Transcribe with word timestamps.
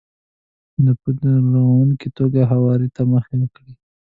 نو 0.83 0.91
په 1.01 1.09
رغونکې 1.53 2.09
توګه 2.17 2.41
هواري 2.51 2.89
ته 2.95 3.01
مخه 3.11 3.35
کړئ. 3.55 3.71